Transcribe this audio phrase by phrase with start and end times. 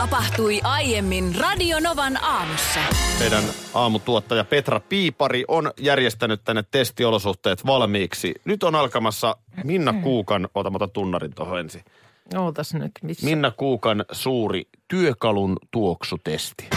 [0.00, 2.80] Tapahtui aiemmin Radionovan aamussa.
[3.18, 3.44] Meidän
[3.74, 8.34] aamutuottaja Petra Piipari on järjestänyt tänne testiolosuhteet valmiiksi.
[8.44, 11.84] Nyt on alkamassa Minna Kuukan, ota mä otan tunnarin tuohon ensin.
[12.36, 13.26] Ootas nyt, missä?
[13.26, 16.68] Minna Kuukan suuri työkalun tuoksutesti.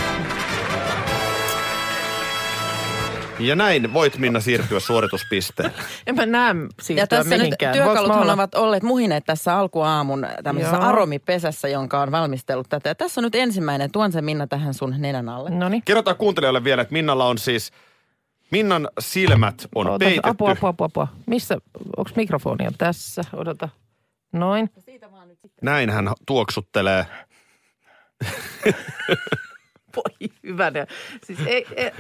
[3.40, 5.72] Ja näin voit Minna siirtyä suorituspisteelle.
[6.08, 7.78] En mä näe siirtyä Ja tässä nyt mihinkään.
[7.78, 10.86] Mä työkaluthan olla- ovat olleet muhineet tässä alkuaamun tämmöisessä Joo.
[10.86, 12.90] aromipesässä, jonka on valmistellut tätä.
[12.90, 13.92] Ja tässä on nyt ensimmäinen.
[13.92, 15.50] Tuon sen Minna tähän sun nenän alle.
[15.50, 15.82] No niin.
[15.86, 17.72] Kerrotaan kuuntelijoille vielä, että Minnalla on siis,
[18.52, 20.30] Minnan silmät on Ootas, peitetty.
[20.30, 21.08] apua, apua, apua, apua.
[21.26, 21.58] Missä,
[21.98, 23.24] onko mikrofonia tässä?
[23.34, 23.70] Odota.
[24.32, 24.70] Noin.
[25.62, 27.06] Näin hän tuoksuttelee.
[29.96, 30.88] Voi hyvänä.
[31.24, 31.92] Siis ei, ei,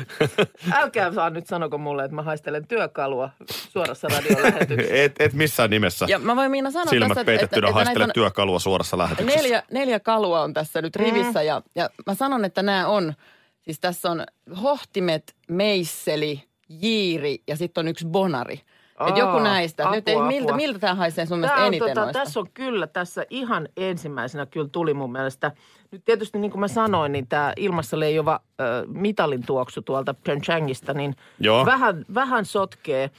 [0.71, 4.95] älkää saa nyt sanoko mulle, että mä haistelen työkalua suorassa radiolähetyksessä.
[5.03, 8.03] Et, et missään nimessä Ja mä voin Minna sanoa silmät tässä, että, peitettynä että haistele
[8.03, 9.41] on työkalua suorassa lähetyksessä.
[9.41, 11.41] neljä, neljä kalua on tässä nyt rivissä.
[11.41, 13.13] Ja, ja mä sanon, että nämä on,
[13.61, 14.23] siis tässä on
[14.61, 18.61] hohtimet, meisseli, jiiri ja sitten on yksi bonari.
[19.07, 19.91] Et joku Aa, näistä.
[19.91, 20.55] Nyt ei, apua, miltä, apua.
[20.55, 22.19] miltä tämä haisee sun mielestä Tää on, eniten tota, noista?
[22.19, 25.51] tässä on kyllä, tässä ihan ensimmäisenä kyllä tuli mun mielestä.
[25.91, 30.93] Nyt tietysti niin kuin mä sanoin, niin tämä ilmassa leijova äh, mitalin tuoksu tuolta Pyeongchangista,
[30.93, 31.65] niin Joo.
[31.65, 33.09] vähän, vähän sotkee.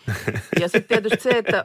[0.61, 1.65] Ja sitten tietysti se, että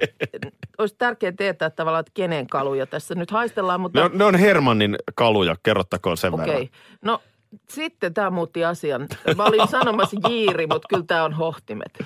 [0.77, 3.99] olisi tärkeää tietää että tavallaan, että kenen kaluja tässä nyt haistellaan, mutta...
[3.99, 6.47] Ne on, ne on Hermannin kaluja, kerrottakoon sen Okei.
[6.47, 6.67] verran.
[7.01, 7.21] No
[7.69, 9.07] sitten tämä muutti asian.
[9.37, 11.99] Mä olin sanomassa jiiri, mutta kyllä tämä on hohtimet.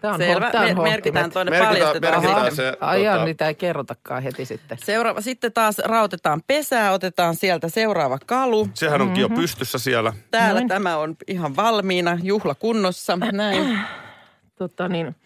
[0.00, 2.20] Tämä on, Selvä, tää on me, merkitään tuonne Merkitään- paljastetaan.
[2.22, 2.72] merkitään sitten.
[2.72, 4.78] se, Ai tota- niitä ei kerrotakaan heti sitten.
[4.84, 8.68] Seuraava, sitten taas rautetaan pesää, otetaan sieltä seuraava kalu.
[8.74, 9.32] Sehän onkin Mhm.
[9.32, 10.12] jo pystyssä siellä.
[10.30, 10.68] Täällä Noin.
[10.68, 13.18] tämä on ihan valmiina, juhlakunnossa.
[13.32, 13.78] Näin.
[14.58, 15.16] Tota niin,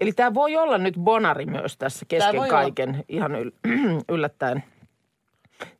[0.00, 3.70] eli tämä voi olla nyt bonari myös tässä kesken kaiken ihan yl-
[4.14, 4.64] yllättäen.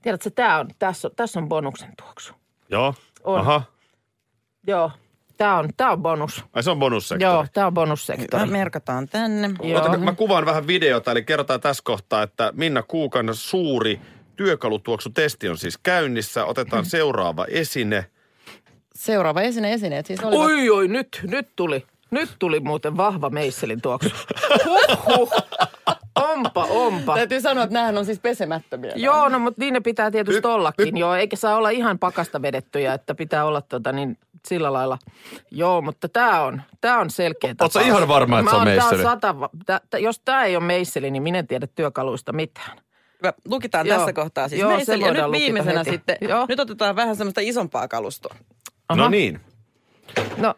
[0.03, 2.35] Tiedätkö, tämä on, tässä, on, tässä on bonuksen tuoksu.
[2.69, 2.95] Joo.
[3.25, 3.41] On.
[3.41, 3.63] Aha.
[4.67, 4.91] Joo,
[5.41, 6.45] tämä on, tää on bonus.
[6.53, 7.33] Ai se on bonussektori.
[7.33, 8.43] Joo, tämä on bonussektori.
[8.45, 9.51] Hyvä, merkataan tänne.
[9.63, 9.81] Joo.
[9.83, 14.01] Ota, mä kuvaan vähän videota, eli kerrotaan tässä kohtaa, että Minna Kuukan suuri
[14.37, 16.45] työkalutuoksutesti on siis käynnissä.
[16.45, 18.07] Otetaan seuraava esine.
[18.95, 21.87] Seuraava esine, esineet siis olivat Oi, oi, nyt, nyt tuli.
[22.11, 24.11] Nyt tuli muuten vahva meisselin tuoksu.
[24.67, 25.33] Huhhuh.
[26.15, 27.15] Onpa, onpa.
[27.15, 28.93] Täytyy sanoa, että nämähän on siis pesemättömiä.
[28.97, 31.15] Joo, no mutta niin ne pitää tietysti Nyt- ollakin, nyt- joo.
[31.15, 34.19] Eikä saa olla ihan pakasta vedettyjä, että pitää olla tota niin
[34.49, 34.99] sillä lailla.
[35.51, 37.87] Joo, mutta tämä on, tää on selkeä tapaus.
[37.87, 39.03] ihan varma, että Mä se on meisseli?
[39.03, 39.35] sata,
[39.67, 42.79] tää, tää, jos tämä ei ole meisseli, niin minä en tiedä työkaluista mitään.
[43.23, 43.33] Hyvä.
[43.45, 43.99] Lukitaan Joo.
[43.99, 45.05] tässä kohtaa siis Joo, se meisseli.
[45.05, 45.91] Ja nyt viimeisenä heti.
[45.91, 46.47] sitten, Joo.
[46.49, 48.35] nyt otetaan vähän semmoista isompaa kalustoa.
[48.97, 49.41] No niin.
[50.37, 50.55] No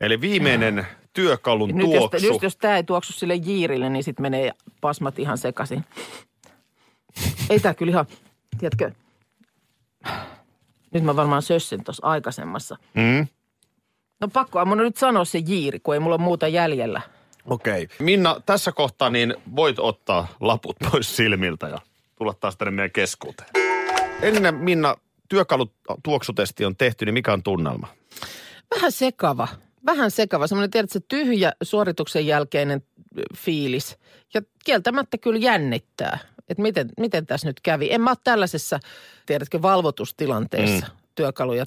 [0.00, 2.26] Eli viimeinen työkalun nyt jos, tuoksu.
[2.26, 5.84] just jos tämä ei tuoksu sille jiirille, niin sitten menee pasmat ihan sekaisin.
[7.50, 8.06] Ei tämä kyllä ihan,
[8.58, 8.90] tiedätkö,
[10.94, 12.76] nyt mä varmaan sössin tuossa aikaisemmassa.
[12.94, 13.26] Mm.
[14.20, 17.00] No pakko mun nyt sanoa se jiiri, kun ei mulla ole muuta jäljellä.
[17.44, 17.82] Okei.
[17.82, 17.96] Okay.
[17.98, 21.78] Minna, tässä kohtaa niin voit ottaa laput pois silmiltä ja
[22.16, 23.50] tulla taas tänne meidän keskuuteen.
[24.22, 24.96] Ensin Minna,
[25.28, 27.88] työkalutuoksutesti on tehty, niin mikä on tunnelma?
[28.74, 29.48] Vähän sekava.
[29.86, 30.46] Vähän sekava.
[30.46, 32.82] Semmoinen, tiedätkö, tyhjä suorituksen jälkeinen
[33.36, 33.98] fiilis.
[34.34, 36.18] Ja kieltämättä kyllä jännittää,
[36.50, 37.92] että miten, miten tässä nyt kävi.
[37.92, 38.80] En mä ole tällaisessa,
[39.26, 40.92] tiedätkö, valvotustilanteessa mm.
[41.14, 41.66] työkaluja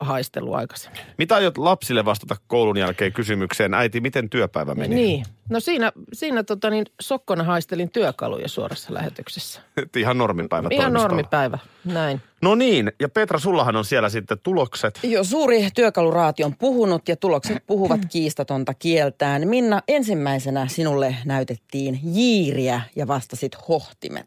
[0.00, 1.00] haistellut aikaisemmin.
[1.18, 4.94] Mitä aiot lapsille vastata koulun jälkeen kysymykseen, äiti, miten työpäivä meni?
[4.94, 5.24] Niin.
[5.50, 9.60] No siinä, siinä tota niin, sokkona haistelin työkaluja suorassa lähetyksessä.
[9.96, 12.20] Ihan normipäivä Ihan normipäivä, näin.
[12.42, 15.00] No niin, ja Petra, sullahan on siellä sitten tulokset.
[15.02, 19.48] Joo, suuri työkaluraati on puhunut ja tulokset puhuvat kiistatonta kieltään.
[19.48, 24.26] Minna, ensimmäisenä sinulle näytettiin jiiriä ja vastasit hohtimet.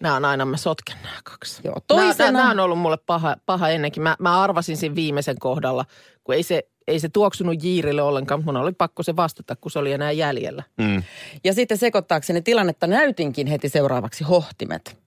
[0.00, 1.60] Nämä on aina, mä sotken nämä kaksi.
[1.64, 2.08] Joo, Toisena...
[2.12, 4.02] toisena- Nämä, on ollut mulle paha, paha ennenkin.
[4.02, 5.84] Mä, mä arvasin siinä viimeisen kohdalla,
[6.24, 9.70] kun ei se, ei se tuoksunut jiirille ollenkaan, mutta mun oli pakko se vastata, kun
[9.70, 10.62] se oli enää jäljellä.
[10.78, 11.02] Mm.
[11.44, 15.03] Ja sitten sekoittaakseni tilannetta näytinkin heti seuraavaksi hohtimet.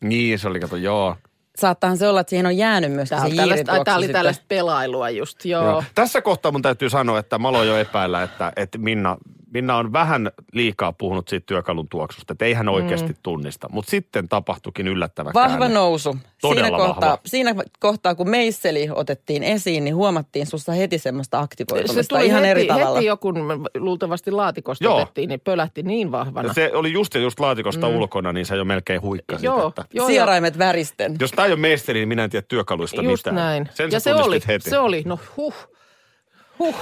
[0.00, 1.16] Niin, se oli, kato, joo.
[1.56, 4.44] Saattahan se olla, että siihen on jäänyt myös Tämä, se oli tällaista, tämä oli tällaista
[4.48, 5.64] pelailua just, joo.
[5.64, 5.84] joo.
[5.94, 9.16] Tässä kohtaa mun täytyy sanoa, että mä aloin jo epäillä, että, että Minna
[9.52, 13.18] Minna on vähän liikaa puhunut siitä työkalun tuoksusta, että ei hän oikeasti mm.
[13.22, 13.68] tunnista.
[13.72, 15.74] Mutta sitten tapahtuikin yllättävä Vahva käänne.
[15.74, 16.16] nousu.
[16.40, 16.92] Todella siinä, vahva.
[16.94, 22.26] kohtaa, siinä kohtaa, kun meisseli otettiin esiin, niin huomattiin susta heti semmoista Se aktivoitumista tuli
[22.26, 22.94] ihan heti, eri tavalla.
[22.94, 23.32] heti joku
[23.78, 24.96] luultavasti laatikosta Joo.
[24.96, 26.48] otettiin, niin pölähti niin vahvana.
[26.48, 27.96] Ja se oli just ja just laatikosta mm.
[27.96, 29.44] ulkona, niin se jo melkein huikkasit.
[29.44, 30.08] joo, Että joo, joo.
[30.08, 31.16] Sieraimet väristen.
[31.20, 33.36] jos tämä ei ole meisteri, niin minä en tiedä työkaluista Just mitään.
[33.36, 33.68] näin.
[33.74, 34.70] Sen ja se oli, heti.
[34.70, 35.54] se oli, no huh,
[36.58, 36.76] huh.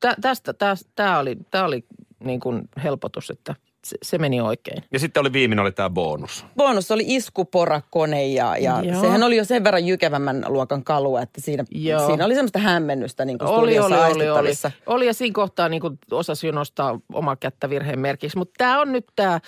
[0.00, 0.54] Tä, tästä,
[0.94, 1.84] tämä oli, tää oli
[2.24, 3.54] niin kuin helpotus, että
[3.84, 4.84] se, se meni oikein.
[4.92, 6.46] Ja sitten oli viimeinen oli tämä bonus.
[6.56, 9.00] Bonus oli iskuporakone ja, ja Joo.
[9.00, 12.06] sehän oli jo sen verran jykevämmän luokan kalua, että siinä, Joo.
[12.06, 14.50] siinä oli semmoista hämmennystä niin kuin Oli, oli, oli, oli.
[14.86, 18.38] Oli ja siinä kohtaa niin kuin osasi jo nostaa omaa kättä virheen merkiksi.
[18.38, 19.40] Mutta tämä on nyt tämä,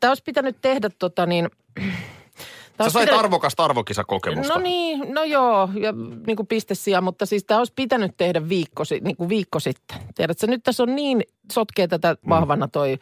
[0.00, 1.50] tämä olisi pitänyt tehdä tota niin...
[2.84, 4.54] Sä sait pitänyt- arvokasta arvokisakokemusta.
[4.54, 5.92] No niin, no joo, ja
[6.26, 9.98] niin kuin pistesiä, mutta siis tämä olisi pitänyt tehdä viikko, niin kuin viikko sitten.
[10.14, 11.22] Tiedätkö, nyt tässä on niin
[11.52, 12.28] sotkee tätä Mm.
[12.28, 12.98] vahvana toi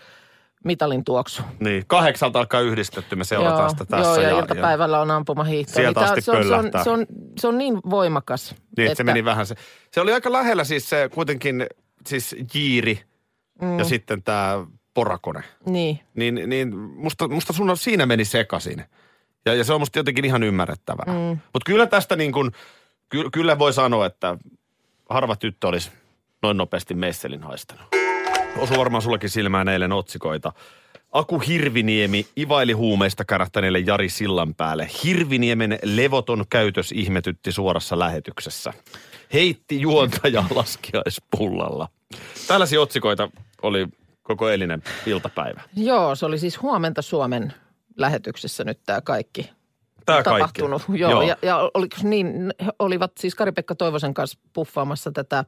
[0.65, 1.43] mitalin tuoksu.
[1.61, 4.21] Niin, kahdeksalta alkaa yhdistetty, me seurataan sitä tässä.
[4.21, 5.73] Joo, ja, iltapäivällä on ampumahiihto.
[5.73, 7.07] Sieltä tää- asti se, on, se, on, se, on,
[7.41, 8.55] se on niin voimakas.
[8.77, 9.55] Niin, että se meni vähän se.
[9.93, 11.67] Se oli aika lähellä siis se kuitenkin
[12.07, 13.01] siis jiiri
[13.63, 13.79] mm.
[13.79, 15.43] ja sitten tämä porakone.
[15.67, 18.85] Niin, Niin, niin musta, musta sun on, siinä meni sekaisin.
[19.47, 21.05] Ja, ja se on musta jotenkin ihan ymmärrettävää.
[21.07, 21.39] Mm.
[21.53, 22.53] Mutta kyllä tästä niin kuin,
[23.09, 24.37] ky, kyllä voi sanoa, että
[25.09, 25.91] harva tyttö olisi
[26.43, 27.87] noin nopeasti meisselin haistanut.
[28.59, 30.53] Osu varmaan sullekin silmään eilen otsikoita.
[31.13, 34.89] Aku Hirviniemi ivaili huumeista kärähtäneelle Jari Sillan päälle.
[35.05, 38.73] Hirviniemen levoton käytös ihmetytti suorassa lähetyksessä.
[39.33, 41.89] Heitti juontaja laskiaispullalla.
[42.49, 43.31] Tällaisia otsikoita
[43.63, 43.89] oli
[44.23, 45.63] koko eilinen iltapäivä.
[45.77, 47.53] joo, se oli siis huomenta Suomen
[47.99, 49.51] lähetyksessä nyt tämä kaikki
[50.09, 50.83] Tämä tapahtunut.
[50.87, 51.03] kaikki.
[51.03, 55.45] Joo, Ja, ja oliko niin, he olivat siis Kari-Pekka Toivosen kanssa puffaamassa tätä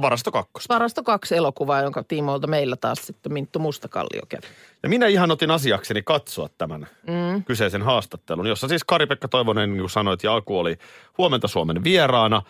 [0.00, 0.74] Varasto kakkosta.
[0.74, 4.46] Varasto 2 elokuvaa, jonka tiimoilta meillä taas sitten Minttu Mustakallio kävi.
[4.82, 7.44] Ja minä ihan otin asiakseni katsoa tämän mm.
[7.44, 10.76] kyseisen haastattelun, jossa siis Kari-Pekka Toivonen, niin kuin sanoit, ja Aku oli
[11.18, 12.42] huomenta Suomen vieraana.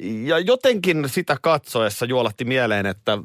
[0.00, 3.18] Ja jotenkin sitä katsoessa juolahti mieleen, että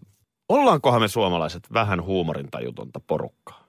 [0.49, 3.62] ollaankohan me suomalaiset vähän huumorintajutonta porukkaa.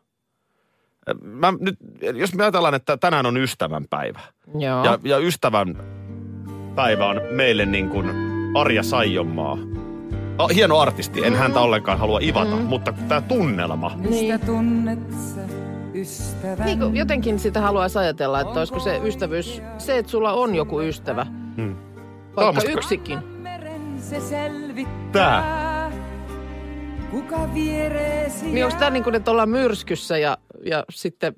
[1.23, 1.77] Mä nyt,
[2.15, 4.21] jos me ajatellaan, että tänään on ystävän päivä.
[4.59, 4.85] Joo.
[4.85, 5.77] Ja, ja ystävän
[6.75, 8.11] päivä on meille niin kuin
[8.55, 9.59] Arja Saijonmaa.
[10.39, 13.93] Ah, hieno artisti, en häntä ollenkaan halua ivata, mutta tämä tunnelma.
[13.97, 14.41] niin.
[14.41, 14.99] tunnet
[15.35, 15.41] sä
[15.95, 16.67] ystävän?
[16.67, 20.81] Niin kuin jotenkin sitä haluaisi ajatella, että olisiko se ystävyys, se, että sulla on joku
[20.81, 21.25] ystävä,
[21.57, 21.75] Hmm.
[21.77, 23.19] vaikka Tuommoista- yksikin.
[23.25, 25.12] Meren se selvittää.
[25.12, 25.93] Tää.
[27.11, 31.34] Kuka viereesi Niin onko tämä niin kuin, että ollaan myrskyssä ja, ja sitten,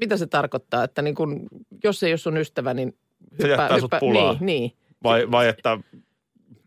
[0.00, 1.46] mitä se tarkoittaa, että niin kuin,
[1.84, 2.96] jos ei ole sun ystävä, niin
[3.40, 4.36] Se jättää sut pulaan.
[4.40, 4.72] Niin, niin.
[5.02, 5.78] Vai, vai että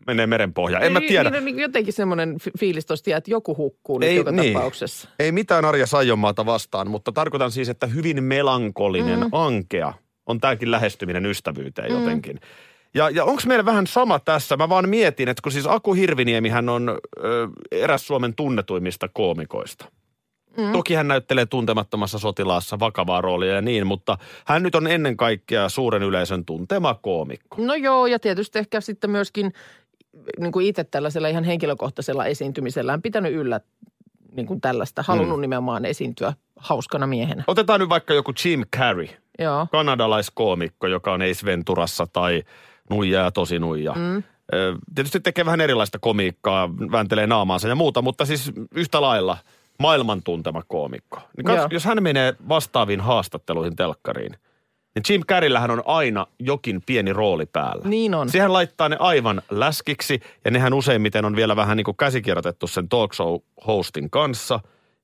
[0.06, 0.84] menee merenpohjaan.
[0.84, 1.30] En mä Niin, tiedä.
[1.30, 4.52] Niin, niin, jotenkin semmoinen fi- fiilis tosta, että joku hukkuu nyt Ei, joka niin.
[4.52, 5.08] tapauksessa.
[5.18, 9.28] Ei mitään Arja Saijonmaata vastaan, mutta tarkoitan siis, että hyvin melankolinen, mm.
[9.32, 9.94] ankea
[10.26, 11.98] on tämäkin lähestyminen ystävyyteen mm.
[11.98, 12.40] jotenkin.
[12.94, 14.56] Ja, ja onko meillä vähän sama tässä?
[14.56, 19.84] Mä vaan mietin, että kun siis Aku Hirviniemihän on ö, eräs Suomen tunnetuimmista koomikoista.
[20.58, 20.72] Mm.
[20.72, 25.68] Toki hän näyttelee tuntemattomassa sotilaassa vakavaa roolia ja niin, mutta hän nyt on ennen kaikkea
[25.68, 27.56] suuren yleisön tuntema koomikko.
[27.58, 29.52] No joo, ja tietysti ehkä sitten myöskin
[30.38, 33.60] niin kuin itse tällaisella ihan henkilökohtaisella esiintymisellään pitänyt yllä
[34.32, 35.40] niin kuin tällaista, halunnut mm.
[35.40, 37.44] nimenomaan esiintyä hauskana miehenä.
[37.46, 39.08] Otetaan nyt vaikka joku Jim Carrey.
[39.38, 39.66] Joo.
[39.72, 42.42] kanadalaiskoomikko, joka on Ace Venturassa tai
[42.90, 43.92] Nuija ja tosi Nuija.
[43.92, 44.22] Mm.
[44.94, 49.36] Tietysti tekee vähän erilaista komiikkaa, vääntelee naamaansa ja muuta, mutta siis yhtä lailla
[49.78, 51.20] maailman tuntema koomikko.
[51.36, 51.68] Niin kats, Joo.
[51.70, 54.32] jos hän menee vastaaviin haastatteluihin telkkariin,
[54.94, 57.88] niin Jim Carreyllähän on aina jokin pieni rooli päällä.
[57.88, 58.30] Niin on.
[58.30, 62.88] Siihen laittaa ne aivan läskiksi ja nehän useimmiten on vielä vähän niin kuin käsikirjoitettu sen
[62.88, 63.36] talk show
[63.66, 64.60] hostin kanssa,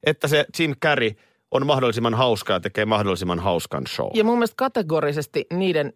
[0.06, 1.10] että se Jim Carrey
[1.50, 4.10] on mahdollisimman hauska ja tekee mahdollisimman hauskan show.
[4.14, 5.92] Ja mun mielestä kategorisesti niiden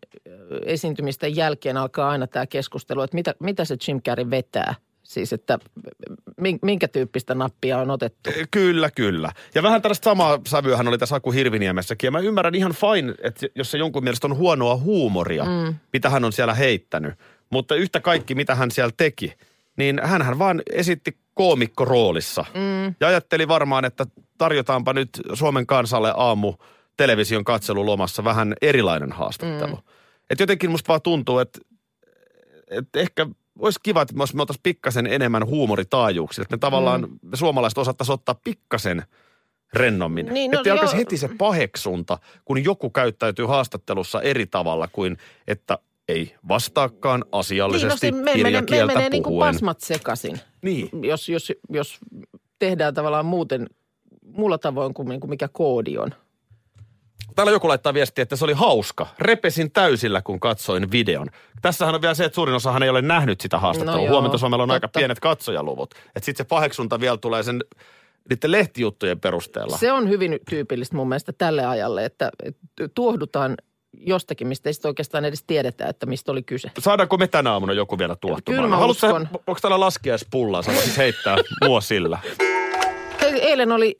[0.64, 4.75] esiintymisten jälkeen alkaa aina tämä keskustelu, että mitä, mitä se Jim Carrey vetää.
[5.09, 5.59] Siis, että
[6.37, 8.31] min- minkä tyyppistä nappia on otettu.
[8.50, 9.33] Kyllä, kyllä.
[9.55, 12.09] Ja vähän tällaista samaa sävyähän oli tässä Aku Hirviniemessäkin.
[12.09, 15.75] Ja mä ymmärrän ihan fine, että jos se jonkun mielestä on huonoa huumoria, mm.
[15.93, 17.15] mitä hän on siellä heittänyt.
[17.50, 19.33] Mutta yhtä kaikki, mitä hän siellä teki,
[19.77, 22.45] niin hän vaan esitti koomikkoroolissa.
[22.55, 22.95] Mm.
[23.00, 24.07] Ja ajatteli varmaan, että
[24.38, 26.55] tarjotaanpa nyt Suomen kansalle aamu
[26.97, 29.77] television katselulomassa vähän erilainen haastattelu.
[29.77, 29.83] Mm.
[30.31, 31.59] Et jotenkin musta vaan tuntuu, että,
[32.71, 33.27] että ehkä
[33.59, 36.43] olisi kiva, että me oltaisiin pikkasen enemmän huumoritaajuuksia.
[36.43, 37.19] Että me tavallaan mm.
[37.23, 39.03] me suomalaiset osattaisiin ottaa pikkasen
[39.73, 40.27] rennommin.
[40.27, 45.79] Niin, no että alkaisi heti se paheksunta, kun joku käyttäytyy haastattelussa eri tavalla kuin, että
[46.09, 50.41] ei vastaakaan asiallisesti niin, no se me menee, me kirjakieltä menee niin kuin pasmat sekaisin.
[50.62, 50.88] Niin.
[51.03, 51.99] Jos, jos, jos
[52.59, 53.67] tehdään tavallaan muuten,
[54.23, 56.15] muulla tavoin kuin, niin kuin mikä koodi on.
[57.35, 59.07] Täällä joku laittaa viestiä, että se oli hauska.
[59.19, 61.27] Repesin täysillä, kun katsoin videon.
[61.63, 64.05] Tässähän on vielä se, että suurin osahan ei ole nähnyt sitä haastattelua.
[64.07, 64.99] No Huomenta Suomella on aika totta.
[64.99, 65.95] pienet katsojaluvut.
[65.95, 67.61] Että sitten se paheksunta vielä tulee sen
[68.31, 69.77] niiden lehtijuttujen perusteella.
[69.79, 72.31] Se on hyvin tyypillistä mun mielestä tälle ajalle, että
[72.95, 73.55] tuohdutaan
[73.93, 76.71] jostakin, mistä ei sitten oikeastaan edes tiedetä, että mistä oli kyse.
[76.79, 78.57] Saadaanko me tänä aamuna joku vielä tuohtumaan?
[78.57, 79.29] Kyllä mä Haluatko uskon.
[79.47, 80.63] onko täällä laskiaispullaa?
[80.63, 82.19] Sä voisit heittää mua sillä.
[83.23, 83.95] Eilen oli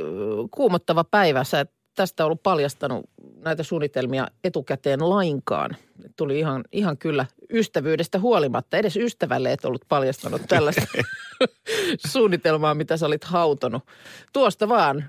[0.51, 1.45] kuumottava päivä.
[1.45, 3.11] Sä et tästä ollut paljastanut
[3.45, 5.77] näitä suunnitelmia etukäteen lainkaan.
[6.17, 8.77] Tuli ihan, ihan kyllä ystävyydestä huolimatta.
[8.77, 10.87] Edes ystävälle et ollut paljastanut tällaista
[12.13, 13.83] suunnitelmaa, mitä sä olit hautonut.
[14.33, 15.05] Tuosta vaan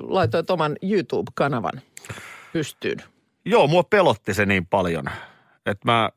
[0.00, 1.80] laitoit oman YouTube-kanavan
[2.52, 2.98] pystyyn.
[3.44, 5.04] Joo, mua pelotti se niin paljon,
[5.66, 6.10] että mä...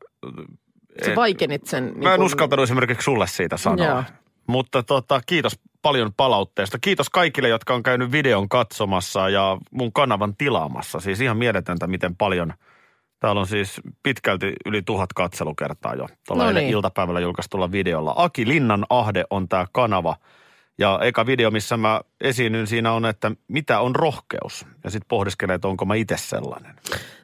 [1.04, 1.84] Sä en- vaikenit sen.
[1.86, 3.86] niin Mä en kun- uskaltanut esimerkiksi sulle siitä sanoa.
[3.86, 4.02] Joo.
[4.46, 6.78] Mutta tota, kiitos paljon palautteesta.
[6.78, 11.00] Kiitos kaikille, jotka on käynyt videon katsomassa ja mun kanavan tilaamassa.
[11.00, 12.52] Siis ihan mieletöntä, miten paljon.
[13.20, 16.68] Täällä on siis pitkälti yli tuhat katselukertaa jo tuolla No niin.
[16.68, 18.14] iltapäivällä julkaistulla videolla.
[18.16, 20.16] Aki Linnan Ahde on tämä kanava.
[20.78, 24.66] Ja eka video, missä mä esiinnyn siinä on, että mitä on rohkeus.
[24.84, 26.74] Ja sitten pohdiskelee, että onko mä itse sellainen.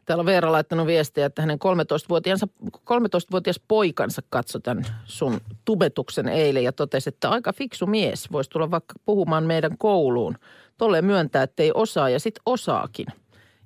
[0.05, 6.65] Täällä on Veera laittanut viestiä, että hänen 13-vuotiaansa, 13-vuotias poikansa katsoi tämän sun tubetuksen eilen
[6.65, 10.39] ja totesi, että aika fiksu mies voisi tulla vaikka puhumaan meidän kouluun.
[10.79, 13.07] Tolleen myöntää, että ei osaa ja sit osaakin.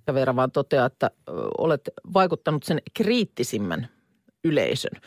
[0.06, 1.10] Ja Veera vaan toteaa, että
[1.58, 1.80] olet
[2.14, 3.88] vaikuttanut sen kriittisimmän
[4.44, 5.00] yleisön.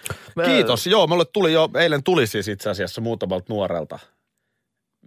[0.45, 0.87] Kiitos.
[0.87, 3.99] Joo, mulle tuli jo, eilen tuli siis itse asiassa muutamalta nuorelta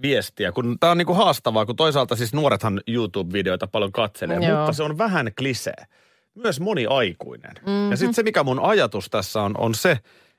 [0.03, 4.57] viestiä, kun tämä on niinku haastavaa, kun toisaalta siis nuorethan YouTube-videoita paljon katselee, Joo.
[4.57, 5.85] mutta se on vähän klisee.
[6.35, 7.53] Myös moni aikuinen.
[7.61, 7.71] Mhm.
[7.71, 7.91] Mm-hmm.
[7.91, 9.99] Ja sitten se, mikä mun ajatus tässä on, on se,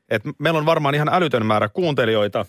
[0.10, 2.46] että meillä on varmaan ihan älytön määrä kuuntelijoita,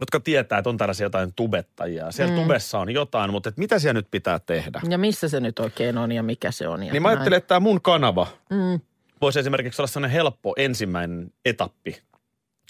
[0.00, 2.10] jotka tietää, että on tällaisia jotain tubettajia.
[2.10, 2.42] Siellä mm.
[2.42, 4.80] tubessa on jotain, mutta että mitä siellä nyt pitää tehdä?
[4.88, 6.82] Ja missä se nyt oikein on ja mikä se on.
[6.82, 8.80] Ja Niin mä ajattelen, että tämä mun kanava Mm.
[9.20, 12.02] voisi esimerkiksi olla sellainen helppo ensimmäinen etappi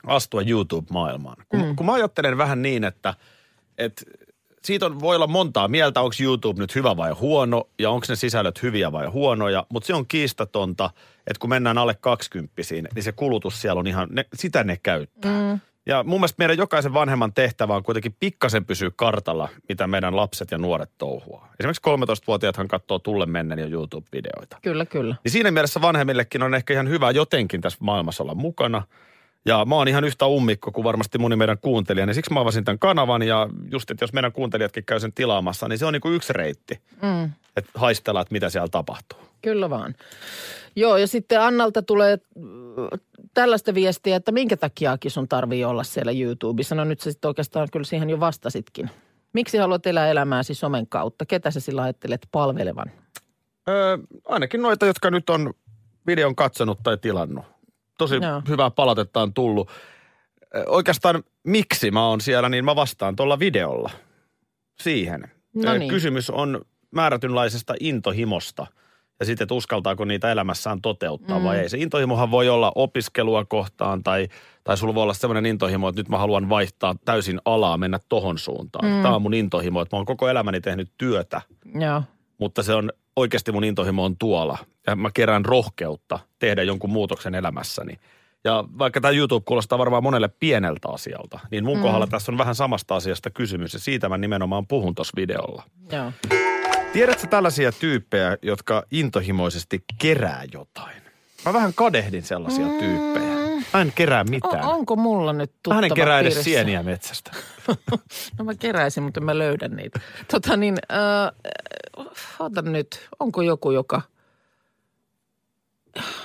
[0.07, 1.37] astua YouTube-maailmaan.
[1.49, 1.77] Kun, mm.
[1.77, 3.15] kun mä ajattelen vähän niin, että,
[3.79, 4.03] että
[4.65, 8.17] siitä on, voi olla montaa mieltä, onko YouTube nyt hyvä vai huono ja onko ne
[8.17, 10.91] sisällöt hyviä vai huonoja, mutta se on kiistatonta,
[11.27, 12.53] että kun mennään alle 20
[12.95, 15.53] niin se kulutus siellä on ihan, ne, sitä ne käyttää.
[15.53, 15.61] Mm.
[15.87, 20.51] Ja mun mielestä meidän jokaisen vanhemman tehtävä on kuitenkin pikkasen pysyä kartalla, mitä meidän lapset
[20.51, 21.53] ja nuoret touhuaa.
[21.61, 21.83] Esimerkiksi
[22.23, 24.59] 13-vuotiaathan katsoo tulle mennen jo YouTube-videoita.
[24.63, 25.17] Kyllä, kyllä.
[25.25, 28.83] Niin siinä mielessä vanhemmillekin on ehkä ihan hyvä jotenkin tässä maailmassa olla mukana.
[29.45, 32.65] Ja mä oon ihan yhtä ummikko kuin varmasti moni meidän kuuntelija, niin siksi mä avasin
[32.65, 36.01] tämän kanavan ja just, että jos meidän kuuntelijatkin käy sen tilaamassa, niin se on niin
[36.01, 36.81] kuin yksi reitti.
[37.03, 37.31] Mm.
[37.57, 39.19] Että haistellaan, että mitä siellä tapahtuu.
[39.43, 39.95] Kyllä vaan.
[40.77, 43.01] Joo, ja sitten Annalta tulee äh,
[43.35, 46.75] tällaista viestiä, että minkä takiakin sun tarvii olla siellä YouTubessa.
[46.75, 48.91] No nyt sä sitten oikeastaan kyllä siihen jo vastasitkin.
[49.33, 51.27] Miksi haluat elää elämääsi somen kautta?
[51.27, 52.91] Ketä sä sillä ajattelet palvelevan?
[53.69, 55.55] Öö, ainakin noita, jotka nyt on
[56.07, 57.54] videon katsonut tai tilannut.
[57.99, 58.43] Tosi Joo.
[58.49, 59.71] hyvää palautetta on tullut.
[60.67, 63.91] Oikeastaan miksi mä oon siellä, niin mä vastaan tuolla videolla
[64.81, 65.31] siihen.
[65.55, 65.91] No Ö, niin.
[65.91, 68.67] Kysymys on määrätynlaisesta intohimosta
[69.21, 71.45] ja sitten, että uskaltaako niitä elämässään toteuttaa mm.
[71.45, 71.69] vai ei.
[71.69, 74.29] Se intohimohan voi olla opiskelua kohtaan tai,
[74.65, 78.39] tai sulla voi olla sellainen intohimo, että nyt mä haluan vaihtaa täysin alaa, mennä tohon
[78.39, 78.89] suuntaan.
[78.89, 79.03] Mm.
[79.03, 81.43] Tämä on mun intohimo, että mä oon koko elämäni tehnyt työtä
[81.81, 82.03] Joo.
[82.39, 84.59] mutta se on oikeasti mun intohimo on tuolla.
[84.87, 87.99] Ja mä kerään rohkeutta tehdä jonkun muutoksen elämässäni.
[88.45, 91.83] Ja vaikka tämä YouTube kuulostaa varmaan monelle pieneltä asialta, niin mun mm.
[91.83, 93.73] kohdalla tässä on vähän samasta asiasta kysymys.
[93.73, 95.63] Ja siitä mä nimenomaan puhun tuossa videolla.
[95.93, 96.13] Joo.
[96.93, 101.03] Tiedätkö tällaisia tyyppejä, jotka intohimoisesti kerää jotain?
[101.45, 102.79] Mä vähän kadehdin sellaisia mm.
[102.79, 103.35] tyyppejä.
[103.75, 104.65] Mä en kerää mitään.
[104.65, 106.51] O- onko mulla nyt tuttava Mä en kerää edes piirissä?
[106.51, 107.31] sieniä metsästä.
[108.39, 110.01] No mä keräisin, mutta mä löydän niitä.
[110.31, 111.33] Tota niin, äh,
[112.39, 114.03] ota nyt, onko joku, joka...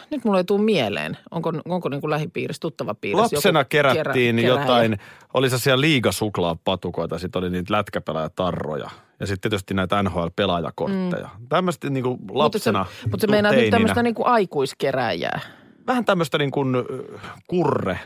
[0.09, 1.17] Nyt mulla ei tule mieleen.
[1.31, 4.97] Onko, onko niin kuin lähipiirissä, tuttava piirissä Lapsena joku kerättiin kerä- jotain,
[5.33, 11.29] oli sellaisia liigasuklaapatukoita, sitten oli niitä lätkäpelaajatarroja ja sitten tietysti näitä NHL-pelaajakortteja.
[11.39, 11.47] Mm.
[11.49, 13.75] Tämmöistä niin kuin lapsena, Mutta se, mutta se meinaa nyt teininä.
[13.77, 15.39] tämmöistä niin kuin aikuiskeräjää.
[15.87, 16.75] Vähän tämmöistä niin kuin
[17.47, 17.99] kurre,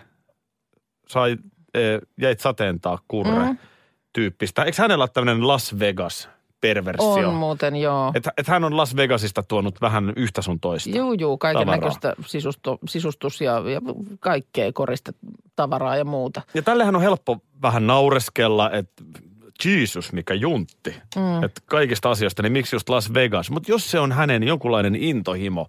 [1.08, 1.38] sai,
[1.74, 3.58] eh, jäit sateentaa kurre Mm.
[4.14, 4.64] tyyppistä.
[4.64, 6.30] Eikö hänellä ole tämmöinen Las Vegas
[6.64, 7.30] perversio?
[7.30, 8.12] On muuten, joo.
[8.16, 10.98] Että et hän on Las Vegasista tuonut vähän yhtä sun toista.
[10.98, 11.80] Juu, juu, kaiken tavaraa.
[11.80, 13.82] näköistä sisustu, sisustus ja, ja
[14.20, 16.42] kaikkea koristetavaraa ja muuta.
[16.54, 19.04] Ja tällähän on helppo vähän naureskella, että
[19.66, 20.96] Jesus, mikä juntti.
[21.16, 21.44] Mm.
[21.44, 23.52] Että kaikista asioista, niin miksi just Las Vegas?
[23.52, 25.68] Mutta jos se on hänen jonkunlainen intohimo,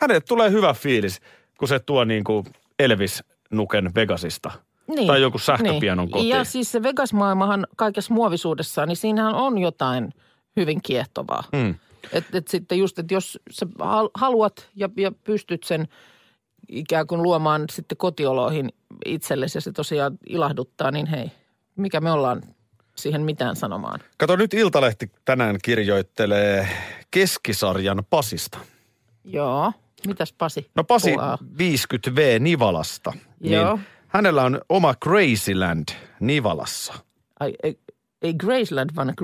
[0.00, 1.20] hänelle tulee hyvä fiilis,
[1.58, 2.46] kun se tuo niin kuin
[2.78, 4.50] Elvis Nuken Vegasista
[4.88, 5.06] Niin.
[5.06, 6.12] Tai jonkun sähköpianon niin.
[6.12, 6.28] kotiin.
[6.28, 10.14] Ja siis se Vegas-maailmahan kaikessa muovisuudessaan, niin siinähän on jotain
[10.60, 11.44] hyvin kiehtovaa.
[11.52, 11.74] Mm.
[12.12, 15.88] Et, et sitten just, että jos sä hal- haluat ja, ja pystyt sen
[16.68, 18.72] ikään kuin luomaan sitten kotioloihin
[19.06, 21.30] itsellesi ja se tosiaan ilahduttaa, niin hei,
[21.76, 22.42] mikä me ollaan
[22.96, 24.00] siihen mitään sanomaan.
[24.16, 26.68] Kato, nyt Iltalehti tänään kirjoittelee
[27.10, 28.58] keskisarjan Pasista.
[29.24, 29.72] Joo.
[30.06, 30.70] Mitäs Pasi?
[30.74, 31.38] No Pasi puuhaa?
[31.42, 33.12] 50V Nivalasta.
[33.40, 33.76] Joo.
[33.76, 35.88] Niin hänellä on oma Crazyland
[36.20, 36.94] Nivalassa.
[37.40, 37.78] Ai, ei,
[38.22, 39.14] ei Graceland, vaan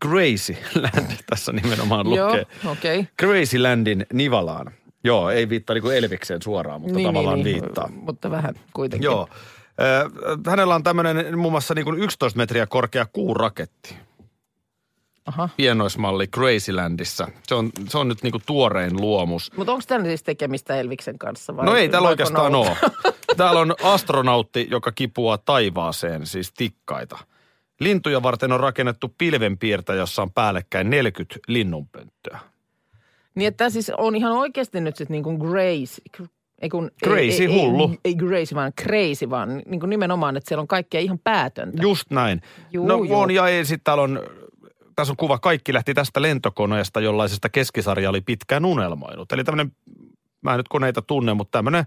[0.00, 0.56] Graceland.
[0.72, 2.46] Crazyland tässä nimenomaan Joo, lukee.
[2.66, 2.98] okei.
[2.98, 3.12] Okay.
[3.20, 4.72] Crazylandin Nivalaan.
[5.04, 7.88] Joo, ei viittaa niin kuin Elvikseen suoraan, mutta niin, tavallaan niin, viittaa.
[7.88, 9.04] Mutta vähän kuitenkin.
[9.04, 9.28] Joo.
[10.46, 13.96] Hänellä on tämmöinen muun muassa niin kuin 11 metriä korkea kuuraketti.
[15.26, 15.48] Aha.
[15.56, 17.28] Pienoismalli Crazylandissa.
[17.46, 19.52] Se on, se on nyt niin kuin tuorein luomus.
[19.56, 21.56] Mutta onko tämä siis tekemistä Elviksen kanssa?
[21.56, 22.76] Vai No ei täällä oikeastaan ole.
[23.36, 27.18] Täällä on astronautti, joka kipuaa taivaaseen, siis tikkaita.
[27.80, 32.38] Lintuja varten on rakennettu pilvenpiirtä, jossa on päällekkäin 40 linnunpönttöä.
[33.34, 36.02] Niin että siis on ihan oikeasti nyt sitten niin kuin Grace.
[36.58, 37.90] Ei kun, Crazy, ei, ei, hullu.
[37.90, 41.82] Ei, ei Grace, vaan crazy, vaan niin kuin nimenomaan, että siellä on kaikkea ihan päätöntä.
[41.82, 42.42] Just näin.
[42.72, 43.18] Juu, no juu.
[43.18, 44.20] on ja ei, sitten täällä on,
[44.96, 49.32] tässä on kuva, kaikki lähti tästä lentokoneesta, jollaisesta keskisarja oli pitkään unelmoinut.
[49.32, 49.72] Eli tämmöinen,
[50.40, 51.84] mä en nyt koneita tunne, mutta tämmöinen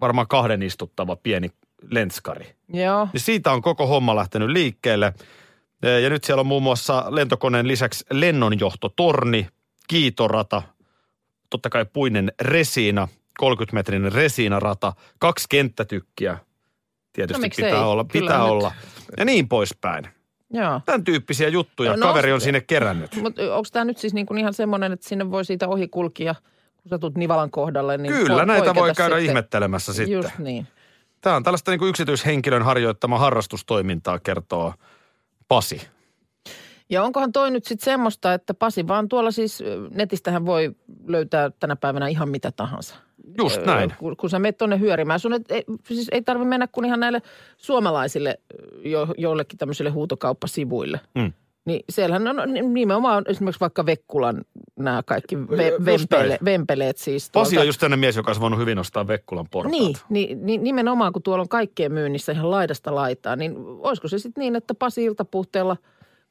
[0.00, 1.50] varmaan kahden istuttava pieni
[1.90, 2.54] lenskari.
[2.72, 3.08] Joo.
[3.12, 5.12] Niin siitä on koko homma lähtenyt liikkeelle.
[6.02, 9.46] Ja nyt siellä on muun muassa lentokoneen lisäksi lennonjohtotorni,
[9.88, 10.62] kiitorata,
[11.50, 13.08] totta kai puinen resiina,
[13.42, 16.38] 30-metrinen resiinarata, kaksi kenttätykkiä.
[17.12, 18.48] Tietysti No pitää olla, Kyllä pitää nyt.
[18.48, 18.72] olla.
[19.18, 20.08] Ja niin poispäin.
[20.52, 20.80] Joo.
[20.86, 23.16] Tämän tyyppisiä juttuja No, kaveri on se- sinne kerännyt.
[23.22, 26.34] Mutta onko tämä nyt siis niin kuin ihan semmoinen, että sinne voi siitä ohi kulkia,
[26.82, 29.30] kun sä tulet Nivalan kohdalle, niin Kyllä, näitä voi käydä sitten.
[29.30, 30.12] ihmettelemässä sitten.
[30.16, 30.66] Just niin.
[31.20, 34.74] Tämä on tällaista niin kuin yksityishenkilön harjoittama harrastustoimintaa, kertoo
[35.48, 35.80] Pasi.
[36.90, 40.74] Ja onkohan toi nyt sitten semmoista, että Pasi vaan tuolla siis, netistähän voi
[41.06, 42.94] löytää tänä päivänä ihan mitä tahansa.
[43.38, 43.94] Just näin.
[43.98, 45.20] Kun, kun sä menet tuonne hyörimään.
[45.20, 47.22] Sun et, ei, siis ei tarvitse mennä kuin ihan näille
[47.56, 48.38] suomalaisille
[48.84, 51.00] jo, joillekin tämmöisille huutokauppasivuille.
[51.14, 51.32] Mm.
[51.64, 54.44] Niin siellähän on nimenomaan esimerkiksi vaikka Vekkulan
[54.84, 57.30] nämä kaikki ve, vempele, vempeleet siis.
[57.32, 59.70] Pasi tuolta- on just tämmöinen mies, joka olisi voinut hyvin ostaa Vekkulan portaat.
[59.72, 64.18] Niin, niin, niin nimenomaan kun tuolla on kaikkea myynnissä ihan laidasta laitaa, niin olisiko se
[64.18, 65.76] sitten niin, että Pasi iltapuhteella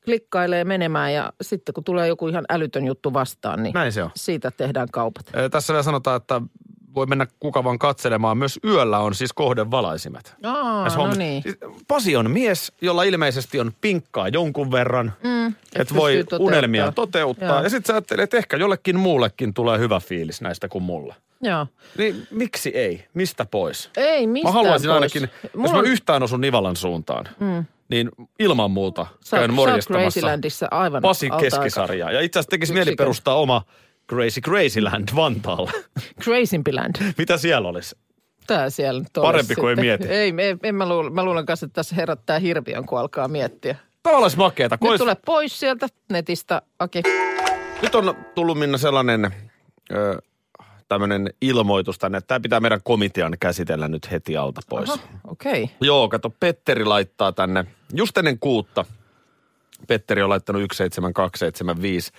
[0.06, 4.10] klikkailee menemään ja sitten kun tulee joku ihan älytön juttu vastaan, niin Näin se on.
[4.16, 5.26] siitä tehdään kaupat.
[5.38, 6.42] Ö, Tässä vielä sanotaan, että
[7.00, 8.38] voi mennä kuka vaan katselemaan.
[8.38, 10.36] Myös yöllä on siis kohdevalaisimet.
[10.44, 11.44] Aa, no niin.
[11.44, 11.58] Siis
[11.88, 16.40] Pasi on mies, jolla ilmeisesti on pinkkaa jonkun verran, Mm, että et voi toteuttaa.
[16.40, 17.48] unelmia toteuttaa.
[17.48, 17.64] Joo.
[17.64, 21.16] Ja sitten sä ajattelet, että ehkä jollekin muullekin tulee hyvä fiilis näistä kuin mulle.
[21.42, 21.68] Joo.
[21.98, 23.06] Niin miksi ei?
[23.14, 23.90] Mistä pois?
[23.98, 24.96] Ei mistään Mä haluaisin pois.
[24.96, 27.66] ainakin, jos Mulla mä on- yhtään osun Nivalan suuntaan, mm.
[27.90, 28.10] niin
[28.40, 31.60] ilman muuta Sä- käyn sä oot morjistamassa Gracelandissa aivan Pasi alta aikaa.
[31.60, 32.12] keskisarjaa.
[32.12, 33.62] Ja itse asiassa tekisi mieli perustaa oma
[34.10, 35.72] Crazy Crazyland Vantaalla.
[36.24, 36.96] Crazympyland.
[37.18, 37.96] Mitä siellä olisi?
[38.48, 40.08] Tää siellä nyt Parempi olisi kuin ei mieti.
[40.08, 43.76] Ei, me- en mä luulen, mä luulen kanssa, että tässä herättää hirviön, kun alkaa miettiä.
[44.04, 44.78] Tämä olisi makeeta.
[44.82, 47.02] Nyt olisi- tule pois sieltä netistä, Aki.
[47.82, 49.32] Nyt on tullut Minna sellainen
[49.92, 50.22] ö,
[50.88, 54.90] tämmöinen ilmoitus tänne, että tämä pitää meidän komitean käsitellä nyt heti alta pois.
[54.90, 55.64] Okei.
[55.64, 55.76] Okay.
[55.82, 58.86] Joo, kato, Petteri laittaa tänne, just ennen kuutta,
[59.88, 62.12] Petteri on laittanut 17275.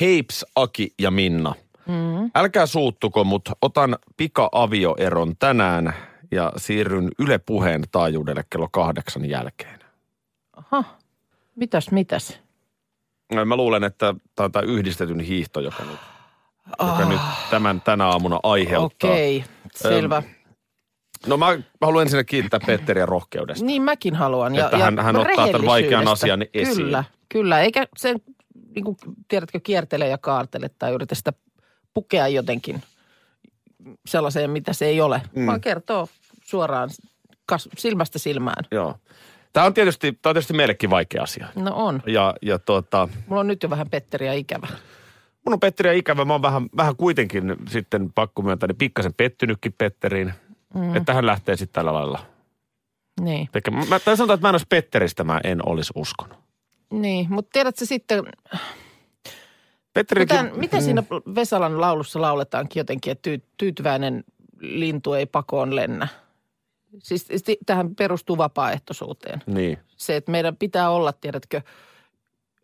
[0.00, 1.54] Heips, Aki ja Minna.
[1.86, 2.30] Mm.
[2.34, 5.94] Älkää suuttuko, mutta otan pika-avioeron tänään
[6.30, 9.80] ja siirryn Yle Puheen taajuudelle kello kahdeksan jälkeen.
[10.56, 10.84] Aha.
[11.56, 12.40] Mitäs, mitäs?
[13.44, 15.98] Mä luulen, että tämä on tämä yhdistetyn hiihto, joka nyt,
[16.80, 19.10] joka nyt tämän tänä aamuna aiheuttaa.
[19.10, 19.14] Ah.
[19.16, 20.22] Okei, selvä.
[21.26, 21.46] No mä
[21.80, 23.64] haluan ensin kiittää Petteriä rohkeudesta.
[23.64, 24.56] Niin mäkin haluan.
[24.56, 26.76] Että hän- hän ottaa tämän vaikean asian esiin.
[26.76, 27.60] Kyllä, kyllä.
[27.60, 28.16] Eikä sen,
[28.76, 28.96] niin kuin,
[29.28, 31.32] tiedätkö, kiertele ja kaartele tai yritä sitä
[31.94, 32.82] pukea jotenkin
[34.06, 35.22] sellaiseen, mitä se ei ole.
[35.34, 35.46] Mm.
[35.46, 36.08] Vaan kertoo
[36.44, 36.90] suoraan
[37.46, 38.64] kas, silmästä silmään.
[38.70, 38.94] Joo.
[39.52, 41.48] Tämä on tietysti, tämä on tietysti meillekin vaikea asia.
[41.54, 42.02] No on.
[42.06, 44.66] Ja, ja tuota, Mulla on nyt jo vähän Petteriä ikävä.
[45.44, 46.24] mun on Petteriä ikävä.
[46.24, 50.32] Mä oon vähän, vähän kuitenkin sitten pakko myöntää, niin pikkasen pettynytkin Petteriin.
[50.74, 50.96] Mm.
[50.96, 52.18] Että hän lähtee sitten tällä lailla
[53.20, 53.48] Niin.
[53.52, 53.88] tekemään.
[53.88, 56.38] Mä, tai sanotaan, että mä en olisi Petteristä, mä en olisi uskonut.
[56.90, 58.24] Niin, mutta tiedätkö sitten,
[59.92, 61.02] Petterikin, Miten, miten siinä
[61.34, 64.24] Vesalan laulussa lauletaankin jotenkin, että tyy, tyytyväinen
[64.60, 66.08] lintu ei pakoon lennä?
[66.98, 69.42] Siis sti- tähän perustuu vapaaehtoisuuteen.
[69.46, 69.78] Niin.
[69.96, 71.60] Se, että meidän pitää olla, tiedätkö,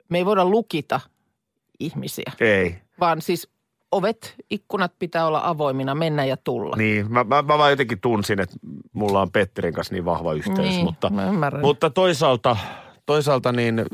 [0.08, 1.00] me ei voida lukita
[1.80, 2.78] ihmisiä, Ei.
[3.00, 3.48] vaan siis
[3.92, 6.76] ovet, ikkunat pitää olla avoimina, mennä ja tulla.
[6.76, 8.56] Niin, mä, mä, mä vaan jotenkin tunsin, että
[8.92, 11.10] mulla on Petterin kanssa niin vahva yhteys, Niin, mutta,
[11.62, 12.56] mutta toisaalta,
[13.06, 13.84] toisaalta niin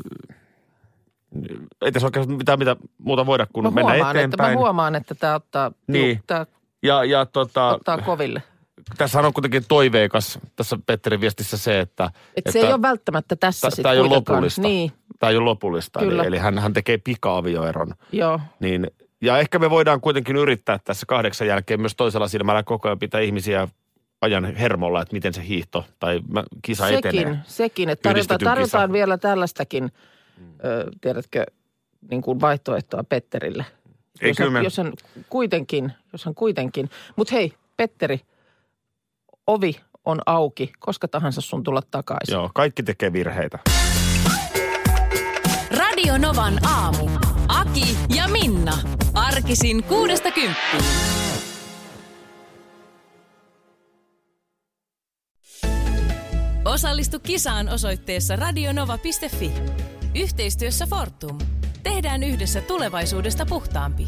[1.81, 4.53] ei tässä oikeastaan mitään mitä muuta voida kuin Mä mennä huomaan, että, eteenpäin.
[4.53, 6.09] mä huomaan, että tämä ottaa, Niin.
[6.09, 6.45] juu, tää
[6.83, 8.43] ja, ja tota, ottaa koville.
[8.97, 12.11] tässä on kuitenkin toiveikas tässä Petterin viestissä se, että...
[12.35, 14.61] Et se ei ole välttämättä tässä Tämä sitten ei ole lopullista.
[14.61, 16.23] Niin, Tämä ei ole lopullista, eli, Kyllä.
[16.23, 17.93] eli hän, hän tekee pika-avioeron.
[18.11, 18.39] joo.
[18.59, 18.87] Niin,
[19.21, 23.21] ja ehkä me voidaan kuitenkin yrittää tässä kahdeksan jälkeen myös toisella silmällä koko ajan pitää
[23.21, 23.67] ihmisiä
[24.21, 26.19] ajan hermolla, että miten se hiihto tai
[26.61, 27.39] kisa Sekin, etenee.
[27.43, 29.91] sekin, että tarjotaan, tarjotaan vielä tällaistakin,
[30.65, 31.45] ö, tiedätkö,
[32.11, 33.65] niin kuin vaihtoehtoa Petterille.
[34.21, 34.93] Ei, jos, kyllä hän, jos hän
[35.29, 36.89] kuitenkin, jos hän kuitenkin.
[37.15, 38.21] Mutta hei, Petteri,
[39.47, 42.33] ovi on auki, koska tahansa sun tulla takaisin.
[42.33, 43.59] Joo, kaikki tekee virheitä.
[45.77, 47.09] Radio Novan aamu.
[47.47, 48.77] Aki ja Minna.
[49.13, 50.83] Arkisin kuudesta kymppiin.
[56.65, 59.51] Osallistu kisaan osoitteessa radionova.fi.
[60.19, 61.37] Yhteistyössä Fortum.
[61.83, 64.07] Tehdään yhdessä tulevaisuudesta puhtaampi.